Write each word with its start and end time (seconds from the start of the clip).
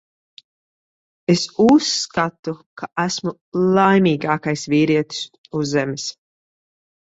Es 1.33 1.43
uzskatu, 1.65 2.55
ka 2.83 2.91
esmu 3.05 3.35
laimīgākais 3.79 4.67
vīrietis 4.75 5.25
uz 5.63 5.79
Zemes. 5.79 6.13